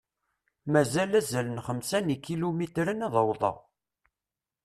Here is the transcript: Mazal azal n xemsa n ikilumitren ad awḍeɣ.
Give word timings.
Mazal 0.73 1.11
azal 1.19 1.47
n 1.51 1.63
xemsa 1.65 1.99
n 2.01 2.13
ikilumitren 2.15 3.03
ad 3.05 3.13
awḍeɣ. 3.21 3.57